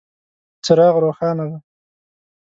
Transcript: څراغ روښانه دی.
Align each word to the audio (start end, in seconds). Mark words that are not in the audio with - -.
څراغ 0.65 0.95
روښانه 1.03 1.43
دی. 1.49 1.57